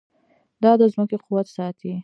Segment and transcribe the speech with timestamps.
[0.63, 1.93] دا د ځمکې قوت ساتي.